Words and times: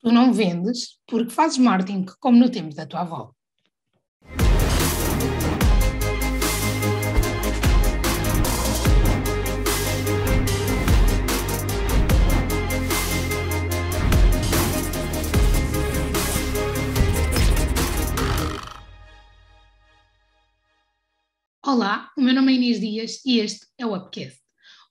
Tu 0.00 0.12
não 0.12 0.32
vendes 0.32 0.96
porque 1.08 1.30
fazes 1.30 1.58
marketing 1.58 2.06
como 2.20 2.38
no 2.38 2.48
tempo 2.48 2.72
da 2.72 2.86
tua 2.86 3.00
avó. 3.00 3.32
Olá, 21.66 22.10
o 22.16 22.20
meu 22.20 22.32
nome 22.32 22.52
é 22.52 22.54
Inês 22.54 22.80
Dias 22.80 23.20
e 23.26 23.40
este 23.40 23.66
é 23.76 23.84
o 23.84 23.96
Upcast. 23.96 24.47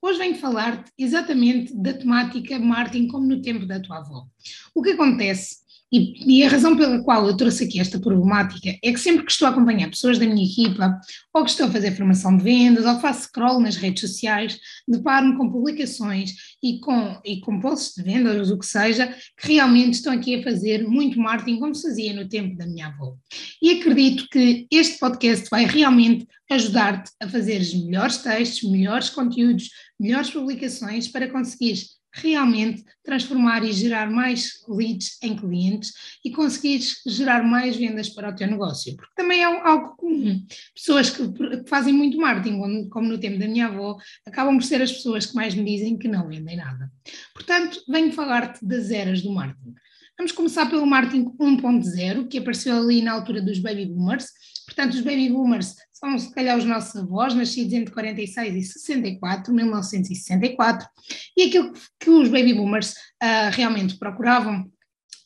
Hoje 0.07 0.19
venho 0.19 0.35
falar-te 0.35 0.89
exatamente 0.97 1.75
da 1.75 1.91
temática 1.91 2.57
marketing 2.57 3.09
como 3.09 3.27
no 3.27 3.41
tempo 3.41 3.65
da 3.65 3.77
tua 3.77 3.97
avó. 3.97 4.25
O 4.73 4.81
que 4.81 4.91
acontece, 4.91 5.57
e, 5.91 6.39
e, 6.39 6.43
a 6.43 6.49
razão 6.49 6.75
pela 6.75 7.01
qual 7.01 7.25
eu 7.27 7.37
trouxe 7.37 7.63
aqui 7.63 7.79
esta 7.79 7.97
problemática, 7.97 8.77
é 8.83 8.91
que 8.91 8.99
sempre 8.99 9.25
que 9.25 9.31
estou 9.31 9.47
a 9.47 9.51
acompanhar 9.51 9.89
pessoas 9.89 10.19
da 10.19 10.25
minha 10.25 10.45
equipa, 10.45 10.99
ou 11.33 11.43
que 11.45 11.49
estou 11.49 11.67
a 11.67 11.71
fazer 11.71 11.95
formação 11.95 12.35
de 12.35 12.43
vendas, 12.43 12.85
ou 12.85 12.99
faço 12.99 13.23
scroll 13.23 13.61
nas 13.61 13.77
redes 13.77 14.01
sociais, 14.01 14.59
deparo-me 14.85 15.37
com 15.37 15.49
publicações 15.49 16.33
e 16.61 16.79
com, 16.79 17.21
e 17.23 17.39
com 17.39 17.59
posts 17.61 17.95
de 17.95 18.03
vendas, 18.03 18.51
o 18.51 18.59
que 18.59 18.65
seja, 18.65 19.07
que 19.39 19.53
realmente 19.53 19.93
estão 19.93 20.11
aqui 20.11 20.35
a 20.35 20.43
fazer 20.43 20.85
muito 20.85 21.19
marketing 21.19 21.59
como 21.59 21.73
se 21.73 21.87
fazia 21.87 22.13
no 22.13 22.27
tempo 22.27 22.57
da 22.57 22.67
minha 22.67 22.87
avó. 22.87 23.15
E 23.61 23.79
acredito 23.79 24.27
que 24.29 24.67
este 24.69 24.99
podcast 24.99 25.49
vai 25.49 25.65
realmente 25.65 26.27
ajudar-te 26.51 27.11
a 27.21 27.29
fazer 27.29 27.61
melhores 27.85 28.17
textos, 28.17 28.69
melhores 28.69 29.09
conteúdos, 29.09 29.69
melhores 29.99 30.29
publicações 30.29 31.07
para 31.07 31.29
conseguires 31.29 31.96
realmente 32.21 32.83
transformar 33.03 33.63
e 33.63 33.71
gerar 33.71 34.09
mais 34.09 34.63
leads 34.67 35.17
em 35.23 35.35
clientes 35.35 35.93
e 36.23 36.31
conseguires 36.31 37.01
gerar 37.05 37.43
mais 37.43 37.75
vendas 37.75 38.09
para 38.09 38.29
o 38.29 38.35
teu 38.35 38.47
negócio, 38.47 38.95
porque 38.95 39.13
também 39.15 39.41
é 39.41 39.45
algo 39.45 39.95
comum. 39.95 40.45
Pessoas 40.75 41.09
que, 41.09 41.23
fazem 41.67 41.93
muito 41.93 42.17
marketing, 42.17 42.89
como 42.89 43.07
no 43.07 43.17
tempo 43.17 43.39
da 43.39 43.47
minha 43.47 43.67
avó, 43.67 43.97
acabam 44.25 44.57
por 44.57 44.63
ser 44.63 44.81
as 44.81 44.91
pessoas 44.91 45.25
que 45.25 45.35
mais 45.35 45.55
me 45.55 45.63
dizem 45.63 45.97
que 45.97 46.07
não 46.07 46.27
vendem 46.27 46.57
nada. 46.57 46.91
Portanto, 47.33 47.81
venho 47.87 48.11
falar-te 48.11 48.65
das 48.65 48.91
eras 48.91 49.21
do 49.21 49.31
marketing. 49.31 49.73
Vamos 50.17 50.31
começar 50.31 50.67
pelo 50.67 50.85
marketing 50.85 51.25
1.0, 51.39 52.27
que 52.27 52.39
apareceu 52.39 52.75
ali 52.75 53.01
na 53.03 53.11
altura 53.11 53.39
dos 53.39 53.59
baby 53.59 53.85
boomers. 53.85 54.31
Portanto, 54.65 54.95
os 54.95 55.01
baby 55.01 55.29
boomers 55.29 55.75
são 55.99 56.17
se 56.17 56.31
calhar 56.33 56.57
os 56.57 56.65
nossos 56.65 56.95
avós, 56.95 57.33
nascidos 57.33 57.73
entre 57.73 57.91
46 57.93 58.55
e 58.55 58.63
64, 58.63 59.53
1964, 59.53 60.87
e 61.35 61.43
aquilo 61.43 61.73
que 61.99 62.09
os 62.09 62.29
baby 62.29 62.53
boomers 62.53 62.91
uh, 62.91 63.49
realmente 63.51 63.97
procuravam 63.97 64.71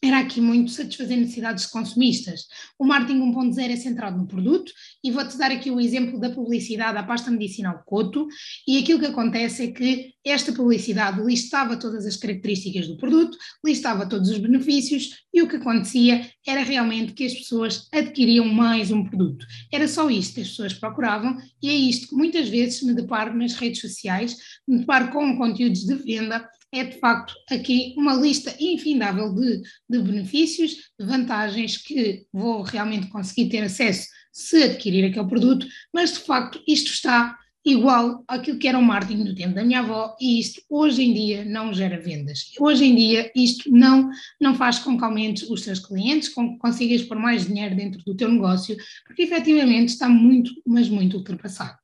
era 0.04 0.20
aqui 0.20 0.42
muito 0.42 0.72
satisfazer 0.72 1.16
necessidades 1.16 1.68
consumistas. 1.68 2.48
O 2.78 2.86
marketing 2.86 3.20
1.0 3.20 3.70
é 3.70 3.76
centrado 3.76 4.18
no 4.18 4.26
produto 4.26 4.72
e 5.04 5.12
vou-te 5.12 5.38
dar 5.38 5.52
aqui 5.52 5.70
o 5.70 5.80
exemplo 5.80 6.20
da 6.20 6.32
publicidade 6.32 6.98
à 6.98 7.04
pasta 7.04 7.30
medicinal 7.30 7.84
Coto 7.86 8.28
e 8.68 8.80
aquilo 8.80 9.00
que 9.00 9.06
acontece 9.06 9.66
é 9.66 9.72
que 9.72 10.14
esta 10.26 10.52
publicidade 10.52 11.22
listava 11.22 11.78
todas 11.78 12.06
as 12.06 12.16
características 12.16 12.88
do 12.88 12.98
produto, 12.98 13.38
listava 13.64 14.08
todos 14.08 14.30
os 14.30 14.40
benefícios 14.40 15.24
e 15.32 15.42
o 15.42 15.48
que 15.48 15.58
acontecia 15.58 16.28
era 16.48 16.64
realmente 16.64 17.14
que 17.14 17.26
as 17.26 17.34
pessoas 17.34 17.88
adquiriam 17.94 18.46
mais 18.46 18.92
um 18.92 19.04
produto. 19.04 19.46
Era 19.72 19.88
só 19.88 20.10
isto 20.10 20.36
que 20.36 20.42
as 20.42 20.50
pessoas 20.50 20.74
procuravam 20.74 21.38
e 21.62 21.70
é 21.70 21.74
isto 21.74 22.10
que 22.10 22.16
muitas 22.16 22.50
vezes 22.50 22.82
me 22.82 22.94
deparo 22.94 23.38
nas 23.38 23.54
redes 23.54 23.82
sociais, 23.82 24.36
me 24.68 24.80
deparo 24.80 25.12
com 25.12 25.38
conteúdos 25.38 25.86
de 25.86 25.94
venda 25.96 26.48
é 26.74 26.84
de 26.86 27.00
facto 27.00 27.34
aqui 27.50 27.94
uma 27.98 28.14
lista 28.14 28.56
infindável 28.60 29.34
de, 29.34 29.62
de 29.90 30.00
benefícios, 30.00 30.72
de 31.00 31.06
vantagens 31.06 31.78
que 31.78 32.26
vou 32.32 32.62
realmente 32.62 33.08
conseguir 33.08 33.50
ter 33.50 33.64
acesso 33.64 34.08
se 34.32 34.64
adquirir 34.64 35.06
aquele 35.06 35.28
produto, 35.28 35.68
mas 35.94 36.14
de 36.14 36.20
facto 36.20 36.62
isto 36.68 36.92
está 36.92 37.38
igual 37.64 38.24
àquilo 38.28 38.58
que 38.58 38.68
era 38.68 38.78
o 38.78 38.84
marketing 38.84 39.24
no 39.24 39.36
tempo 39.36 39.54
da 39.54 39.64
minha 39.64 39.80
avó 39.80 40.16
e 40.20 40.40
isto 40.40 40.62
hoje 40.68 41.04
em 41.04 41.14
dia 41.14 41.46
não 41.46 41.74
gera 41.74 42.00
vendas. 42.00 42.52
Hoje 42.60 42.86
em 42.86 42.96
dia 42.96 43.32
isto 43.36 43.70
não, 43.72 44.10
não 44.40 44.56
faz 44.56 44.80
com 44.80 44.98
que 44.98 45.04
aumentes 45.04 45.48
os 45.48 45.62
teus 45.62 45.80
clientes, 45.80 46.30
com 46.30 46.54
que 46.54 46.60
consigas 46.60 47.04
pôr 47.04 47.18
mais 47.18 47.46
dinheiro 47.46 47.76
dentro 47.76 48.04
do 48.04 48.16
teu 48.16 48.32
negócio, 48.32 48.76
porque 49.06 49.24
efetivamente 49.24 49.90
está 49.90 50.10
muito, 50.10 50.52
mas 50.66 50.90
muito 50.90 51.18
ultrapassado. 51.18 51.78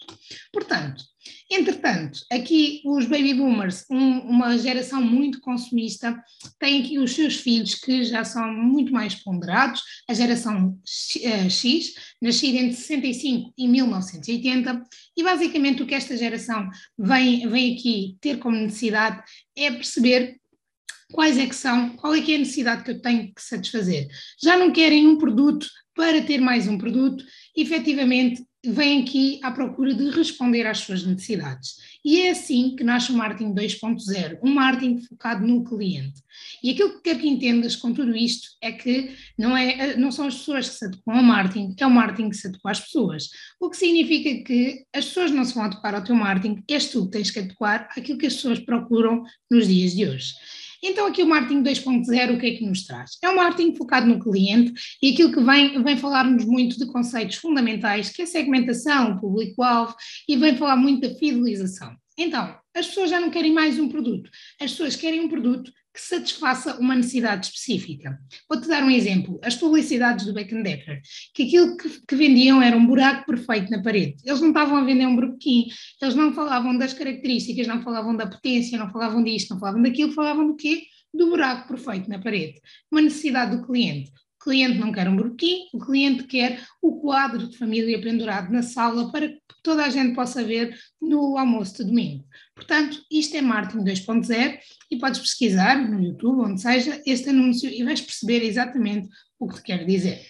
Portanto, 0.51 1.03
Entretanto, 1.49 2.19
aqui 2.31 2.81
os 2.85 3.05
baby 3.05 3.33
boomers, 3.33 3.85
um, 3.89 4.19
uma 4.19 4.57
geração 4.57 5.01
muito 5.01 5.39
consumista, 5.39 6.17
têm 6.59 6.81
aqui 6.81 6.99
os 6.99 7.13
seus 7.13 7.37
filhos 7.37 7.75
que 7.75 8.03
já 8.03 8.23
são 8.23 8.51
muito 8.53 8.91
mais 8.91 9.15
ponderados, 9.15 9.81
a 10.09 10.13
geração 10.13 10.77
X, 10.85 11.23
eh, 11.23 12.01
nascida 12.21 12.57
entre 12.57 12.75
65 12.75 13.53
e 13.57 13.67
1980, 13.67 14.83
e 15.15 15.23
basicamente 15.23 15.83
o 15.83 15.87
que 15.87 15.95
esta 15.95 16.17
geração 16.17 16.69
vem, 16.97 17.47
vem 17.47 17.75
aqui 17.75 18.17
ter 18.19 18.39
como 18.39 18.57
necessidade 18.57 19.23
é 19.55 19.71
perceber 19.71 20.37
quais 21.11 21.37
é 21.37 21.45
que 21.45 21.55
são, 21.55 21.95
qual 21.95 22.13
é 22.13 22.21
que 22.21 22.33
é 22.33 22.35
a 22.35 22.39
necessidade 22.39 22.83
que 22.83 22.91
eu 22.91 23.01
tenho 23.01 23.33
que 23.33 23.41
satisfazer. 23.41 24.07
Já 24.41 24.57
não 24.57 24.71
querem 24.71 25.07
um 25.07 25.17
produto 25.17 25.67
para 25.95 26.21
ter 26.21 26.39
mais 26.39 26.67
um 26.67 26.77
produto, 26.77 27.23
efetivamente 27.55 28.43
vem 28.71 29.01
aqui 29.01 29.39
à 29.43 29.51
procura 29.51 29.93
de 29.93 30.09
responder 30.09 30.65
às 30.65 30.79
suas 30.79 31.05
necessidades. 31.05 31.75
E 32.03 32.21
é 32.21 32.31
assim 32.31 32.75
que 32.75 32.83
nasce 32.83 33.11
o 33.11 33.15
marketing 33.15 33.53
2.0, 33.53 34.39
um 34.43 34.53
marketing 34.53 34.99
focado 34.99 35.45
no 35.45 35.63
cliente. 35.63 36.21
E 36.63 36.71
aquilo 36.71 36.95
que 36.95 37.01
quero 37.01 37.19
que 37.19 37.27
entendas 37.27 37.75
com 37.75 37.93
tudo 37.93 38.15
isto 38.15 38.49
é 38.61 38.71
que 38.71 39.11
não, 39.37 39.55
é, 39.55 39.97
não 39.97 40.11
são 40.11 40.27
as 40.27 40.35
pessoas 40.35 40.69
que 40.69 40.75
se 40.75 40.85
adequam 40.85 41.17
ao 41.17 41.23
marketing, 41.23 41.75
é 41.79 41.85
o 41.85 41.91
marketing 41.91 42.29
que 42.29 42.37
se 42.37 42.47
adequa 42.47 42.71
às 42.71 42.79
pessoas. 42.79 43.29
O 43.59 43.69
que 43.69 43.77
significa 43.77 44.43
que 44.43 44.85
as 44.93 45.05
pessoas 45.05 45.31
não 45.31 45.43
se 45.43 45.53
vão 45.53 45.63
adequar 45.63 45.95
ao 45.95 46.03
teu 46.03 46.15
marketing, 46.15 46.63
és 46.69 46.89
tu 46.89 47.05
que 47.05 47.11
tens 47.11 47.31
que 47.31 47.39
adequar 47.39 47.89
àquilo 47.95 48.17
que 48.17 48.27
as 48.27 48.35
pessoas 48.35 48.59
procuram 48.59 49.23
nos 49.49 49.67
dias 49.67 49.93
de 49.93 50.05
hoje. 50.05 50.33
Então, 50.83 51.07
aqui 51.07 51.23
o 51.23 51.27
marketing 51.27 51.63
2.0, 51.63 52.35
o 52.35 52.39
que 52.39 52.45
é 52.45 52.51
que 52.51 52.65
nos 52.65 52.85
traz? 52.85 53.17
É 53.23 53.29
um 53.29 53.35
marketing 53.35 53.75
focado 53.75 54.07
no 54.07 54.19
cliente 54.19 54.73
e 55.01 55.11
aquilo 55.11 55.31
que 55.31 55.41
vem, 55.41 55.81
vem 55.83 55.97
falar-nos 55.97 56.45
muito 56.45 56.77
de 56.77 56.85
conceitos 56.85 57.37
fundamentais, 57.37 58.09
que 58.09 58.21
é 58.21 58.25
segmentação, 58.25 59.17
público-alvo, 59.17 59.95
e 60.27 60.35
vem 60.35 60.55
falar 60.55 60.75
muito 60.75 61.07
da 61.07 61.15
fidelização. 61.15 61.95
Então, 62.17 62.57
as 62.75 62.87
pessoas 62.87 63.11
já 63.11 63.19
não 63.19 63.29
querem 63.29 63.53
mais 63.53 63.77
um 63.77 63.87
produto, 63.87 64.29
as 64.59 64.71
pessoas 64.71 64.95
querem 64.95 65.19
um 65.21 65.29
produto 65.29 65.71
que 65.97 66.01
satisfaça 66.03 66.79
uma 66.79 66.95
necessidade 66.95 67.47
específica. 67.47 68.19
Vou-te 68.47 68.67
dar 68.67 68.83
um 68.83 68.91
exemplo: 68.91 69.39
as 69.43 69.55
publicidades 69.55 70.27
do 70.27 70.33
Beck 70.33 70.53
Decker, 70.61 71.01
que 71.33 71.43
aquilo 71.43 71.75
que, 71.75 71.89
que, 72.07 72.15
vendiam 72.15 72.61
era 72.61 72.77
um 72.77 72.85
buraco 72.85 73.25
perfeito 73.25 73.71
na 73.71 73.81
parede. 73.81 74.17
Eles 74.23 74.39
não 74.39 74.49
estavam 74.49 74.77
a 74.77 74.83
vender 74.83 75.07
um 75.07 75.15
buraquinho, 75.15 75.65
eles 75.99 76.13
não 76.13 76.31
falavam 76.35 76.77
das 76.77 76.93
características, 76.93 77.65
não 77.65 77.81
falavam 77.81 78.15
da 78.15 78.27
potência, 78.27 78.77
não 78.77 78.91
falavam 78.91 79.23
disto, 79.23 79.49
não 79.49 79.59
falavam 79.59 79.81
daquilo, 79.81 80.11
falavam 80.11 80.47
do 80.47 80.55
quê? 80.55 80.83
Do 81.11 81.31
buraco 81.31 81.67
perfeito 81.67 82.07
na 82.07 82.19
parede. 82.19 82.61
Uma 82.91 83.01
necessidade 83.01 83.57
do 83.57 83.65
cliente. 83.65 84.11
O 84.47 84.49
cliente 84.49 84.79
não 84.79 84.93
quer 84.93 85.09
um 85.09 85.15
buraquinho, 85.17 85.67
o 85.73 85.79
cliente 85.79 86.23
quer 86.23 86.65
o 86.81 87.01
quadro 87.01 87.49
de 87.49 87.57
família 87.57 87.99
pendurado 87.99 88.49
na 88.49 88.63
sala 88.63 89.11
para 89.11 89.27
que 89.27 89.41
toda 89.61 89.83
a 89.83 89.89
gente 89.89 90.15
possa 90.15 90.41
ver 90.41 90.73
no 91.01 91.37
almoço 91.37 91.79
de 91.79 91.83
domingo. 91.83 92.23
Portanto, 92.55 92.97
isto 93.11 93.35
é 93.35 93.41
marketing 93.41 93.83
2.0 93.83 94.57
e 94.89 94.97
podes 94.99 95.19
pesquisar 95.19 95.75
no 95.85 96.01
YouTube, 96.01 96.45
onde 96.45 96.61
seja, 96.61 97.01
este 97.05 97.27
anúncio 97.27 97.69
e 97.69 97.83
vais 97.83 97.99
perceber 97.99 98.41
exatamente 98.41 99.09
o 99.37 99.49
que 99.49 99.55
te 99.55 99.63
quero 99.63 99.85
dizer. 99.85 100.25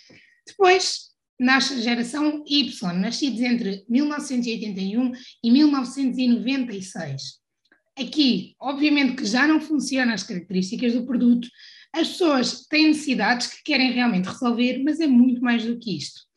Depois, 0.47 1.11
nasce 1.39 1.75
a 1.75 1.81
geração 1.81 2.44
Y, 2.47 2.94
nascidos 2.94 3.41
entre 3.41 3.85
1981 3.88 5.11
e 5.44 5.51
1996. 5.51 7.22
Aqui, 7.95 8.56
obviamente 8.59 9.16
que 9.16 9.25
já 9.25 9.47
não 9.47 9.61
funcionam 9.61 10.16
as 10.16 10.23
características 10.23 10.94
do 10.94 11.06
produto, 11.06 11.47
as 11.93 12.09
pessoas 12.09 12.65
têm 12.67 12.88
necessidades 12.88 13.47
que 13.47 13.63
querem 13.63 13.91
realmente 13.91 14.27
resolver, 14.27 14.81
mas 14.83 15.00
é 15.00 15.07
muito 15.07 15.41
mais 15.41 15.65
do 15.65 15.77
que 15.77 15.97
isto. 15.97 16.27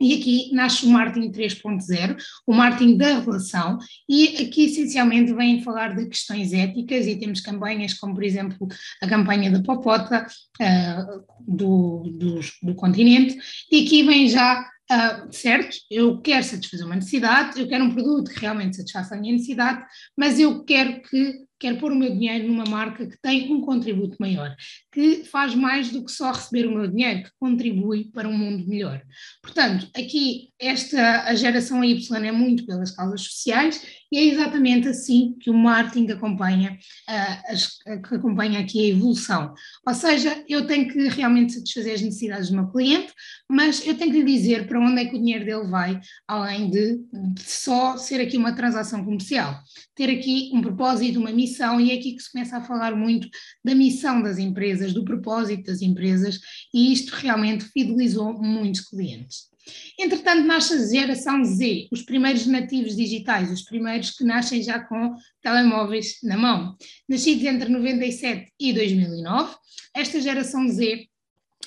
E 0.00 0.14
aqui 0.14 0.50
nasce 0.54 0.86
o 0.86 0.88
marketing 0.88 1.30
3.0, 1.30 2.16
o 2.46 2.54
marketing 2.54 2.96
da 2.96 3.20
relação, 3.20 3.78
e 4.08 4.28
aqui 4.38 4.64
essencialmente 4.64 5.34
vem 5.34 5.62
falar 5.62 5.94
de 5.94 6.06
questões 6.06 6.54
éticas 6.54 7.06
e 7.06 7.16
temos 7.16 7.42
campanhas 7.42 7.92
como, 7.92 8.14
por 8.14 8.24
exemplo, 8.24 8.66
a 9.02 9.06
campanha 9.06 9.50
da 9.50 9.62
Popota 9.62 10.26
uh, 10.58 11.24
do, 11.46 12.02
do, 12.16 12.40
do, 12.62 12.74
continente, 12.74 13.38
e 13.70 13.84
aqui 13.84 14.02
vem 14.02 14.26
já, 14.26 14.62
uh, 14.90 15.30
certo, 15.30 15.76
eu 15.90 16.18
quero 16.22 16.44
satisfazer 16.44 16.86
uma 16.86 16.96
necessidade, 16.96 17.60
eu 17.60 17.68
quero 17.68 17.84
um 17.84 17.92
produto 17.92 18.30
que 18.30 18.40
realmente 18.40 18.78
satisfaça 18.78 19.14
a 19.14 19.18
minha 19.18 19.34
necessidade, 19.34 19.84
mas 20.16 20.40
eu 20.40 20.64
quero 20.64 21.02
que 21.02 21.49
quero 21.60 21.76
pôr 21.76 21.92
o 21.92 21.94
meu 21.94 22.10
dinheiro 22.10 22.48
numa 22.48 22.64
marca 22.64 23.06
que 23.06 23.20
tem 23.20 23.52
um 23.52 23.60
contributo 23.60 24.16
maior, 24.18 24.56
que 24.90 25.24
faz 25.24 25.54
mais 25.54 25.90
do 25.90 26.02
que 26.02 26.10
só 26.10 26.32
receber 26.32 26.66
o 26.66 26.74
meu 26.74 26.88
dinheiro, 26.88 27.24
que 27.24 27.30
contribui 27.38 28.06
para 28.06 28.26
um 28.26 28.36
mundo 28.36 28.66
melhor. 28.66 29.02
Portanto, 29.42 29.88
aqui 29.94 30.48
esta 30.58 31.24
a 31.24 31.34
geração 31.34 31.84
Y 31.84 32.26
é 32.26 32.32
muito 32.32 32.64
pelas 32.64 32.90
causas 32.90 33.20
sociais 33.20 33.99
E 34.12 34.18
é 34.18 34.24
exatamente 34.24 34.88
assim 34.88 35.36
que 35.40 35.50
o 35.50 35.54
marketing 35.54 36.10
acompanha, 36.10 36.78
uh, 37.08 38.02
que 38.02 38.14
acompanha 38.16 38.60
aqui 38.60 38.80
a 38.80 38.88
evolução. 38.88 39.54
Ou 39.86 39.94
seja, 39.94 40.44
eu 40.48 40.66
tenho 40.66 40.88
que 40.88 41.08
realmente 41.08 41.52
satisfazer 41.52 41.94
as 41.94 42.02
necessidades 42.02 42.50
do 42.50 42.56
meu 42.56 42.66
cliente, 42.68 43.12
mas 43.48 43.86
eu 43.86 43.96
tenho 43.96 44.10
que 44.10 44.22
lhe 44.22 44.32
dizer 44.36 44.66
para 44.66 44.80
onde 44.80 45.00
é 45.00 45.04
que 45.04 45.16
o 45.16 45.18
dinheiro 45.18 45.44
dele 45.44 45.68
vai, 45.68 46.00
além 46.26 46.70
de, 46.70 46.98
de 47.34 47.42
só 47.42 47.96
ser 47.96 48.20
aqui 48.20 48.36
uma 48.36 48.52
transação 48.52 49.04
comercial. 49.04 49.60
Ter 49.94 50.10
aqui 50.10 50.50
um 50.52 50.60
propósito, 50.60 51.20
uma 51.20 51.32
missão, 51.32 51.80
e 51.80 51.92
é 51.92 51.94
aqui 51.94 52.14
que 52.14 52.22
se 52.22 52.32
começa 52.32 52.56
a 52.56 52.64
falar 52.64 52.96
muito 52.96 53.28
da 53.64 53.74
missão 53.74 54.22
das 54.22 54.38
empresas, 54.38 54.92
do 54.92 55.04
propósito 55.04 55.64
das 55.64 55.82
empresas, 55.82 56.40
e 56.74 56.92
isto 56.92 57.12
realmente 57.12 57.64
fidelizou 57.64 58.40
muitos 58.42 58.80
clientes. 58.80 59.49
Entretanto, 59.98 60.46
nasce 60.46 60.74
a 60.74 60.86
geração 60.86 61.44
Z, 61.44 61.88
os 61.90 62.02
primeiros 62.02 62.46
nativos 62.46 62.96
digitais, 62.96 63.50
os 63.50 63.62
primeiros 63.62 64.10
que 64.10 64.24
nascem 64.24 64.62
já 64.62 64.80
com 64.80 65.14
telemóveis 65.42 66.18
na 66.22 66.36
mão. 66.36 66.76
Nascidos 67.08 67.44
entre 67.44 67.68
97 67.68 68.52
e 68.58 68.72
2009, 68.72 69.54
esta 69.94 70.20
geração 70.20 70.68
Z 70.68 71.06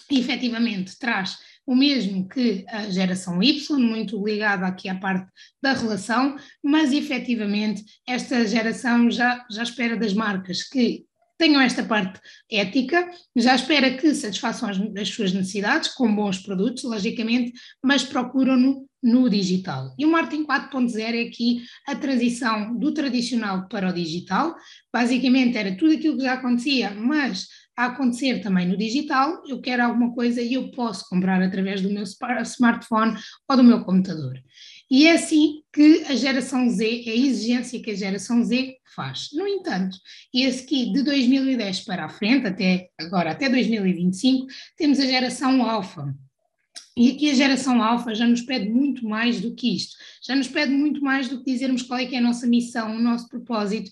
efetivamente 0.10 0.98
traz 0.98 1.38
o 1.66 1.76
mesmo 1.76 2.28
que 2.28 2.66
a 2.68 2.90
geração 2.90 3.42
Y, 3.42 3.80
muito 3.80 4.24
ligada 4.24 4.68
aqui 4.68 4.90
à 4.90 4.96
parte 4.96 5.32
da 5.62 5.74
relação, 5.74 6.36
mas 6.62 6.92
efetivamente 6.92 7.84
esta 8.06 8.46
geração 8.46 9.10
já, 9.10 9.46
já 9.50 9.64
espera 9.64 9.96
das 9.96 10.14
marcas 10.14 10.64
que 10.64 11.06
tenham 11.44 11.62
esta 11.62 11.84
parte 11.84 12.22
ética, 12.50 13.10
já 13.36 13.54
espera 13.54 13.98
que 13.98 14.16
satisfaçam 14.16 14.70
as, 14.70 14.78
as 14.98 15.10
suas 15.10 15.34
necessidades 15.34 15.90
com 15.90 16.16
bons 16.16 16.40
produtos, 16.40 16.84
logicamente, 16.84 17.52
mas 17.84 18.04
procuram-no 18.04 18.88
no 19.04 19.30
digital. 19.30 19.94
E 20.00 20.06
o 20.06 20.10
marketing 20.10 20.46
4.0 20.46 20.98
é 20.98 21.28
aqui 21.28 21.62
a 21.86 21.94
transição 21.94 22.74
do 22.78 22.94
tradicional 22.94 23.68
para 23.68 23.90
o 23.90 23.94
digital. 23.94 24.56
Basicamente 24.94 25.58
era 25.58 25.76
tudo 25.76 25.94
aquilo 25.94 26.16
que 26.16 26.24
já 26.24 26.36
acontecia, 26.36 26.92
mas 26.92 27.48
a 27.76 27.86
acontecer 27.86 28.42
também 28.42 28.68
no 28.68 28.78
digital, 28.78 29.44
eu 29.48 29.60
quero 29.60 29.84
alguma 29.84 30.14
coisa 30.14 30.42
e 30.42 30.54
eu 30.54 30.70
posso 30.72 31.08
comprar 31.10 31.42
através 31.42 31.82
do 31.82 31.90
meu 31.90 32.04
smartphone 32.04 33.18
ou 33.50 33.58
do 33.58 33.64
meu 33.64 33.84
computador. 33.84 34.40
E 34.90 35.08
é 35.08 35.14
assim 35.14 35.64
que 35.74 36.04
a 36.08 36.16
geração 36.16 36.70
Z, 36.70 36.86
é 37.08 37.12
a 37.12 37.16
exigência 37.16 37.82
que 37.82 37.92
a 37.92 37.96
geração 37.96 38.44
Z 38.44 38.76
faz. 38.96 39.30
No 39.34 39.48
entanto, 39.48 39.98
esse 40.34 40.64
aqui 40.64 40.94
de 40.94 41.02
2010 41.02 41.82
para 41.82 42.06
a 42.06 42.10
frente, 42.10 42.46
até 42.46 42.90
agora, 43.00 43.32
até 43.32 43.50
2025, 43.50 44.46
temos 44.78 45.00
a 45.00 45.06
geração 45.06 45.68
alfa. 45.68 46.14
E 46.96 47.12
aqui 47.12 47.32
a 47.32 47.34
geração 47.34 47.82
alfa 47.82 48.14
já 48.14 48.28
nos 48.28 48.42
pede 48.42 48.70
muito 48.70 49.08
mais 49.08 49.42
do 49.42 49.56
que 49.56 49.76
isto, 49.76 49.96
já 50.26 50.36
nos 50.36 50.48
pede 50.48 50.72
muito 50.72 51.02
mais 51.02 51.28
do 51.28 51.44
que 51.44 51.52
dizermos 51.52 51.82
qual 51.82 52.00
é 52.00 52.14
é 52.14 52.18
a 52.18 52.22
nossa 52.22 52.46
missão, 52.46 52.96
o 52.96 53.00
nosso 53.00 53.28
propósito, 53.28 53.90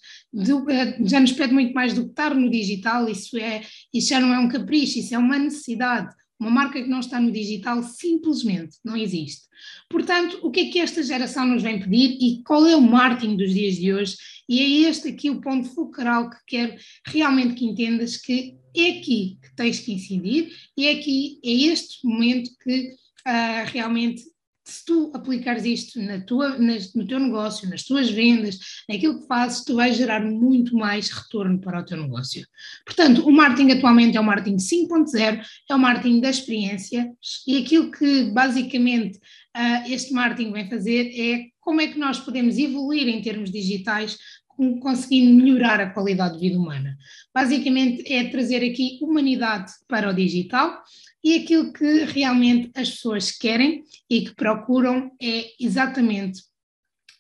eh, 0.69 0.98
já 1.03 1.19
nos 1.19 1.31
pede 1.31 1.51
muito 1.53 1.74
mais 1.74 1.94
do 1.94 2.03
que 2.03 2.12
estar 2.12 2.36
no 2.36 2.50
digital, 2.50 3.09
isso, 3.09 3.36
é, 3.38 3.62
isso 3.92 4.09
já 4.09 4.19
não 4.19 4.31
é 4.31 4.38
um 4.38 4.48
capricho, 4.48 5.00
isso 5.00 5.15
é 5.15 5.18
uma 5.18 5.39
necessidade. 5.39 6.13
Uma 6.42 6.50
marca 6.50 6.82
que 6.82 6.90
não 6.90 7.00
está 7.00 7.22
no 7.22 7.32
digital 7.32 7.84
simplesmente 7.84 8.78
não 8.84 8.98
existe. 8.98 9.44
Portanto, 9.88 10.40
o 10.42 10.50
que 10.50 10.62
é 10.62 10.70
que 10.72 10.80
esta 10.80 11.04
geração 11.04 11.46
nos 11.46 11.62
vem 11.62 11.80
pedir 11.80 12.18
e 12.20 12.42
qual 12.44 12.66
é 12.66 12.76
o 12.76 12.82
marketing 12.82 13.38
dos 13.38 13.54
dias 13.54 13.76
de 13.76 13.94
hoje? 13.94 14.18
E 14.50 14.60
é 14.60 14.90
este 14.90 15.10
aqui 15.10 15.30
o 15.30 15.40
ponto 15.40 15.70
focal 15.70 16.32
que 16.32 16.38
quero 16.48 16.76
realmente 17.06 17.54
que 17.54 17.66
entendas 17.66 18.18
que 18.18 18.58
é 18.76 18.90
aqui 18.90 19.38
que 19.40 19.56
tens 19.56 19.82
que 19.82 19.94
incidir 19.94 20.52
e 20.76 20.88
é 20.88 20.94
aqui, 20.94 21.40
é 21.46 21.52
este 21.52 22.04
momento 22.08 22.50
que 22.64 22.88
uh, 22.88 23.66
realmente 23.72 24.24
se 24.72 24.86
tu 24.86 25.12
aplicares 25.14 25.66
isto 25.66 26.02
na 26.02 26.22
tua, 26.22 26.58
nas, 26.58 26.94
no 26.94 27.06
teu 27.06 27.20
negócio, 27.20 27.70
nas 27.70 27.84
tuas 27.84 28.10
vendas, 28.10 28.58
naquilo 28.88 29.20
que 29.22 29.28
fazes, 29.28 29.64
tu 29.64 29.76
vais 29.76 29.96
gerar 29.96 30.24
muito 30.24 30.76
mais 30.76 31.10
retorno 31.10 31.60
para 31.60 31.82
o 31.82 31.86
teu 31.86 31.98
negócio. 31.98 32.46
Portanto, 32.86 33.28
o 33.28 33.32
marketing 33.32 33.72
atualmente 33.72 34.18
é 34.18 34.20
o 34.20 34.24
marketing 34.24 34.58
5.0, 34.58 35.42
é 35.70 35.76
o 35.76 35.80
marketing 35.80 36.22
da 36.22 36.30
experiência 36.30 37.12
e 37.48 37.58
aquilo 37.58 37.92
que 37.92 38.32
basicamente 38.32 39.18
uh, 39.18 39.92
este 39.92 40.14
marketing 40.14 40.52
vem 40.52 40.70
fazer 40.70 41.12
é 41.20 41.48
como 41.60 41.82
é 41.82 41.88
que 41.88 42.00
nós 42.00 42.20
podemos 42.20 42.58
evoluir 42.58 43.08
em 43.08 43.22
termos 43.22 43.52
digitais 43.52 44.18
conseguindo 44.80 45.44
melhorar 45.44 45.80
a 45.80 45.90
qualidade 45.90 46.36
de 46.36 46.42
vida 46.42 46.60
humana. 46.60 46.98
Basicamente 47.34 48.12
é 48.12 48.26
trazer 48.26 48.58
aqui 48.58 49.00
humanidade 49.02 49.72
para 49.88 50.10
o 50.10 50.14
digital 50.14 50.84
e 51.24 51.36
aquilo 51.38 51.72
que 51.72 52.06
realmente 52.06 52.72
as 52.76 52.90
pessoas 52.92 53.32
querem 53.32 53.84
e 54.10 54.22
que 54.22 54.36
procuram 54.36 55.12
é 55.22 55.46
exatamente 55.60 56.42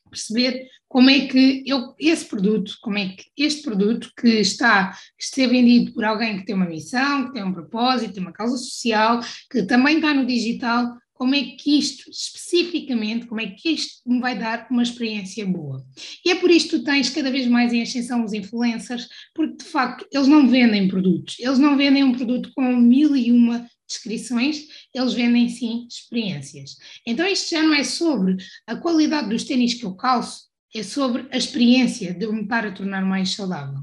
perceber 0.09 0.67
como 0.89 1.09
é 1.09 1.25
que 1.25 1.63
eu, 1.65 1.95
esse 1.97 2.25
produto, 2.25 2.77
como 2.81 2.97
é 2.97 3.09
que 3.09 3.23
este 3.37 3.61
produto 3.61 4.11
que 4.19 4.27
está, 4.41 4.91
que 5.17 5.25
ser 5.25 5.47
vendido 5.47 5.93
por 5.93 6.03
alguém 6.03 6.37
que 6.37 6.45
tem 6.45 6.53
uma 6.53 6.65
missão, 6.65 7.27
que 7.27 7.33
tem 7.33 7.43
um 7.43 7.53
propósito, 7.53 8.13
tem 8.13 8.21
uma 8.21 8.33
causa 8.33 8.57
social, 8.57 9.21
que 9.49 9.63
também 9.63 9.95
está 9.95 10.13
no 10.13 10.25
digital, 10.25 10.93
como 11.13 11.35
é 11.35 11.43
que 11.55 11.77
isto, 11.77 12.09
especificamente, 12.09 13.27
como 13.27 13.39
é 13.39 13.51
que 13.51 13.69
isto 13.69 14.01
me 14.05 14.19
vai 14.19 14.37
dar 14.37 14.67
uma 14.69 14.83
experiência 14.83 15.45
boa. 15.45 15.85
E 16.25 16.31
é 16.31 16.35
por 16.35 16.49
isto 16.49 16.71
que 16.71 16.79
tu 16.79 16.83
tens 16.83 17.09
cada 17.09 17.31
vez 17.31 17.47
mais 17.47 17.71
em 17.71 17.83
ascensão 17.83 18.25
os 18.25 18.33
influencers, 18.33 19.07
porque 19.33 19.63
de 19.63 19.65
facto 19.65 20.05
eles 20.11 20.27
não 20.27 20.47
vendem 20.47 20.87
produtos, 20.87 21.37
eles 21.39 21.59
não 21.59 21.77
vendem 21.77 22.03
um 22.03 22.11
produto 22.11 22.51
com 22.53 22.75
mil 22.75 23.15
e 23.15 23.31
uma 23.31 23.65
descrições, 23.91 24.67
eles 24.93 25.13
vendem 25.13 25.47
sim 25.49 25.87
experiências. 25.89 26.77
Então 27.05 27.25
isto 27.25 27.49
já 27.49 27.61
não 27.61 27.73
é 27.73 27.83
sobre 27.83 28.37
a 28.67 28.75
qualidade 28.75 29.29
dos 29.29 29.43
ténis 29.43 29.73
que 29.73 29.85
eu 29.85 29.93
calço, 29.95 30.51
é 30.73 30.83
sobre 30.83 31.27
a 31.31 31.37
experiência 31.37 32.13
de 32.13 32.25
me 32.27 32.43
estar 32.43 32.65
a 32.65 32.71
tornar 32.71 33.03
mais 33.03 33.33
saudável. 33.33 33.79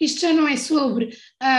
Isto 0.00 0.22
já 0.22 0.32
não 0.32 0.48
é 0.48 0.56
sobre 0.56 1.10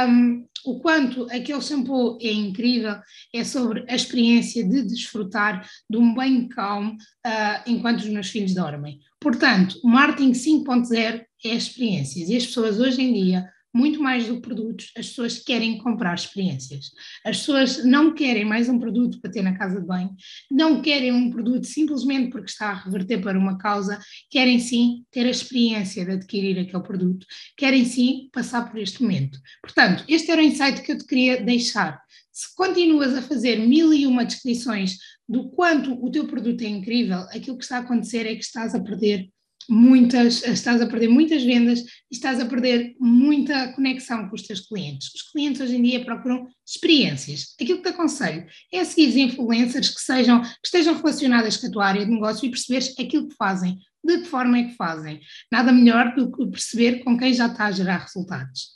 um, 0.09 0.45
o 0.65 0.79
quanto 0.79 1.23
aquele 1.31 1.61
shampoo 1.61 2.17
é 2.21 2.31
incrível, 2.31 2.95
é 3.33 3.43
sobre 3.43 3.85
a 3.89 3.95
experiência 3.95 4.63
de 4.63 4.83
desfrutar 4.83 5.67
de 5.89 5.97
um 5.97 6.13
banho 6.13 6.49
calmo 6.49 6.91
uh, 6.91 7.63
enquanto 7.65 7.99
os 7.99 8.09
meus 8.09 8.29
filhos 8.29 8.53
dormem. 8.53 8.99
Portanto, 9.19 9.79
o 9.83 9.87
marketing 9.87 10.31
5.0 10.31 11.23
é 11.45 11.49
experiências 11.55 12.29
e 12.29 12.35
as 12.35 12.45
pessoas 12.45 12.79
hoje 12.79 13.01
em 13.01 13.13
dia 13.13 13.49
muito 13.73 14.01
mais 14.01 14.27
do 14.27 14.35
que 14.35 14.41
produtos, 14.41 14.91
as 14.95 15.07
pessoas 15.07 15.39
querem 15.39 15.77
comprar 15.79 16.13
experiências. 16.13 16.91
As 17.25 17.39
pessoas 17.39 17.83
não 17.83 18.13
querem 18.13 18.45
mais 18.45 18.69
um 18.69 18.77
produto 18.77 19.19
para 19.19 19.31
ter 19.31 19.41
na 19.41 19.57
casa 19.57 19.81
de 19.81 19.87
banho, 19.87 20.15
não 20.51 20.81
querem 20.81 21.11
um 21.11 21.31
produto 21.31 21.65
simplesmente 21.65 22.29
porque 22.29 22.51
está 22.51 22.69
a 22.69 22.83
reverter 22.83 23.21
para 23.21 23.37
uma 23.37 23.57
causa, 23.57 23.99
querem 24.29 24.59
sim 24.59 25.03
ter 25.09 25.25
a 25.25 25.31
experiência 25.31 26.05
de 26.05 26.11
adquirir 26.11 26.59
aquele 26.59 26.83
produto, 26.83 27.25
querem 27.57 27.83
sim 27.85 28.29
passar 28.31 28.69
por 28.69 28.79
este 28.79 29.01
momento. 29.01 29.39
Portanto, 29.61 30.03
este 30.07 30.29
era 30.29 30.41
o 30.41 30.45
insight 30.45 30.81
que 30.81 30.91
eu 30.91 30.97
te 30.97 31.05
queria 31.05 31.41
deixar. 31.41 31.99
Se 32.31 32.53
continuas 32.55 33.15
a 33.15 33.21
fazer 33.21 33.57
mil 33.57 33.93
e 33.93 34.07
uma 34.07 34.25
descrições 34.25 34.97
do 35.27 35.49
quanto 35.49 35.93
o 36.03 36.11
teu 36.11 36.27
produto 36.27 36.61
é 36.63 36.67
incrível, 36.67 37.19
aquilo 37.29 37.57
que 37.57 37.63
está 37.63 37.77
a 37.77 37.81
acontecer 37.81 38.25
é 38.25 38.35
que 38.35 38.43
estás 38.43 38.75
a 38.75 38.79
perder 38.79 39.29
muitas, 39.69 40.43
estás 40.43 40.81
a 40.81 40.87
perder 40.87 41.07
muitas 41.07 41.43
vendas 41.43 41.79
e 41.79 41.85
estás 42.11 42.39
a 42.39 42.45
perder 42.45 42.95
muita 42.99 43.73
conexão 43.73 44.27
com 44.27 44.35
os 44.35 44.43
teus 44.43 44.61
clientes. 44.61 45.13
Os 45.13 45.31
clientes 45.31 45.61
hoje 45.61 45.75
em 45.75 45.81
dia 45.81 46.03
procuram 46.03 46.47
experiências. 46.65 47.55
Aquilo 47.59 47.79
que 47.79 47.89
te 47.89 47.93
aconselho 47.93 48.45
é 48.71 48.83
seguir 48.83 49.17
influencers 49.19 49.89
que 49.89 50.01
sejam, 50.01 50.41
que 50.41 50.65
estejam 50.65 50.95
relacionadas 50.95 51.57
com 51.57 51.67
a 51.67 51.71
tua 51.71 51.85
área 51.85 52.05
de 52.05 52.11
negócio 52.11 52.45
e 52.45 52.49
perceberes 52.49 52.93
aquilo 52.99 53.27
que 53.27 53.35
fazem, 53.35 53.77
de 54.03 54.19
que 54.19 54.25
forma 54.25 54.57
é 54.57 54.63
que 54.63 54.75
fazem. 54.75 55.19
Nada 55.51 55.71
melhor 55.71 56.15
do 56.15 56.31
que 56.31 56.45
perceber 56.47 57.03
com 57.03 57.17
quem 57.17 57.33
já 57.33 57.47
está 57.47 57.65
a 57.65 57.71
gerar 57.71 57.99
resultados. 57.99 58.73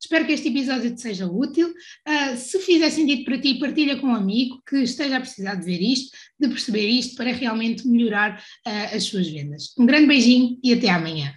Espero 0.00 0.26
que 0.26 0.32
este 0.32 0.48
episódio 0.48 0.94
te 0.94 1.00
seja 1.00 1.26
útil. 1.26 1.68
Uh, 2.06 2.36
se 2.36 2.58
fizer 2.60 2.90
sentido 2.90 3.24
para 3.24 3.40
ti, 3.40 3.58
partilha 3.58 3.96
com 3.96 4.08
um 4.08 4.14
amigo 4.14 4.62
que 4.68 4.76
esteja 4.82 5.16
a 5.16 5.20
precisar 5.20 5.54
de 5.54 5.64
ver 5.64 5.80
isto, 5.80 6.16
de 6.38 6.48
perceber 6.48 6.86
isto, 6.88 7.16
para 7.16 7.32
realmente 7.32 7.86
melhorar 7.88 8.38
uh, 8.66 8.96
as 8.96 9.04
suas 9.04 9.28
vendas. 9.28 9.74
Um 9.78 9.86
grande 9.86 10.06
beijinho 10.06 10.58
e 10.62 10.72
até 10.72 10.90
amanhã. 10.90 11.34